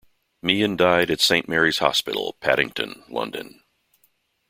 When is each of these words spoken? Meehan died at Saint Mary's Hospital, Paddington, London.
Meehan 0.41 0.77
died 0.77 1.11
at 1.11 1.21
Saint 1.21 1.47
Mary's 1.47 1.77
Hospital, 1.77 2.35
Paddington, 2.41 3.03
London. 3.07 3.61